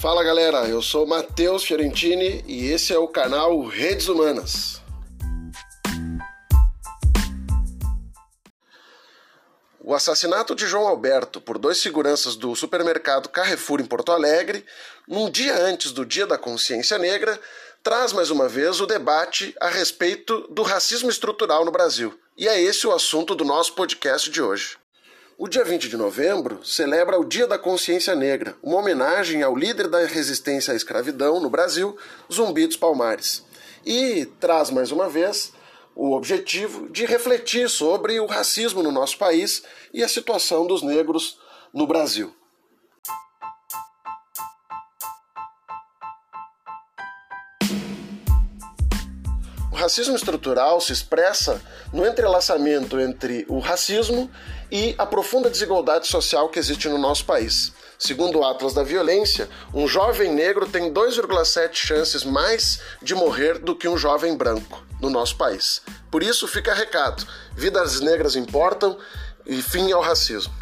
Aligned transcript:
Fala 0.00 0.24
galera, 0.24 0.66
eu 0.66 0.80
sou 0.80 1.06
Matheus 1.06 1.62
Fiorentini 1.62 2.42
e 2.46 2.68
esse 2.68 2.90
é 2.90 2.98
o 2.98 3.06
canal 3.06 3.62
Redes 3.66 4.08
Humanas. 4.08 4.80
O 9.78 9.92
assassinato 9.92 10.54
de 10.54 10.66
João 10.66 10.88
Alberto 10.88 11.38
por 11.38 11.58
dois 11.58 11.82
seguranças 11.82 12.34
do 12.34 12.56
supermercado 12.56 13.28
Carrefour 13.28 13.78
em 13.78 13.84
Porto 13.84 14.10
Alegre, 14.10 14.64
num 15.06 15.28
dia 15.28 15.54
antes 15.54 15.92
do 15.92 16.06
Dia 16.06 16.26
da 16.26 16.38
Consciência 16.38 16.96
Negra, 16.96 17.38
traz 17.82 18.14
mais 18.14 18.30
uma 18.30 18.48
vez 18.48 18.80
o 18.80 18.86
debate 18.86 19.54
a 19.60 19.68
respeito 19.68 20.48
do 20.48 20.62
racismo 20.62 21.10
estrutural 21.10 21.62
no 21.62 21.70
Brasil. 21.70 22.18
E 22.38 22.48
é 22.48 22.58
esse 22.58 22.86
o 22.86 22.92
assunto 22.92 23.34
do 23.34 23.44
nosso 23.44 23.74
podcast 23.74 24.30
de 24.30 24.40
hoje. 24.40 24.79
O 25.42 25.48
dia 25.48 25.64
20 25.64 25.88
de 25.88 25.96
novembro 25.96 26.60
celebra 26.62 27.18
o 27.18 27.24
Dia 27.24 27.46
da 27.46 27.58
Consciência 27.58 28.14
Negra, 28.14 28.54
uma 28.62 28.76
homenagem 28.76 29.42
ao 29.42 29.56
líder 29.56 29.88
da 29.88 30.04
resistência 30.04 30.74
à 30.74 30.76
escravidão 30.76 31.40
no 31.40 31.48
Brasil, 31.48 31.96
Zumbi 32.30 32.66
dos 32.66 32.76
Palmares. 32.76 33.42
E 33.82 34.26
traz 34.38 34.68
mais 34.68 34.92
uma 34.92 35.08
vez 35.08 35.54
o 35.96 36.14
objetivo 36.14 36.90
de 36.90 37.06
refletir 37.06 37.70
sobre 37.70 38.20
o 38.20 38.26
racismo 38.26 38.82
no 38.82 38.92
nosso 38.92 39.16
país 39.16 39.62
e 39.94 40.04
a 40.04 40.08
situação 40.08 40.66
dos 40.66 40.82
negros 40.82 41.38
no 41.72 41.86
Brasil. 41.86 42.34
Racismo 49.80 50.14
estrutural 50.14 50.78
se 50.80 50.92
expressa 50.92 51.60
no 51.90 52.06
entrelaçamento 52.06 53.00
entre 53.00 53.46
o 53.48 53.58
racismo 53.58 54.30
e 54.70 54.94
a 54.98 55.06
profunda 55.06 55.48
desigualdade 55.48 56.06
social 56.06 56.50
que 56.50 56.58
existe 56.58 56.86
no 56.88 56.98
nosso 56.98 57.24
país. 57.24 57.72
Segundo 57.98 58.38
o 58.38 58.44
Atlas 58.44 58.74
da 58.74 58.82
Violência, 58.82 59.48
um 59.74 59.88
jovem 59.88 60.32
negro 60.32 60.66
tem 60.66 60.92
2,7 60.92 61.74
chances 61.74 62.24
mais 62.24 62.80
de 63.02 63.14
morrer 63.14 63.58
do 63.58 63.74
que 63.74 63.88
um 63.88 63.96
jovem 63.96 64.36
branco 64.36 64.84
no 65.00 65.08
nosso 65.08 65.36
país. 65.36 65.80
Por 66.10 66.22
isso 66.22 66.46
fica 66.46 66.74
recado: 66.74 67.26
vidas 67.56 68.00
negras 68.00 68.36
importam 68.36 68.98
e 69.46 69.62
fim 69.62 69.90
ao 69.92 70.02
racismo. 70.02 70.52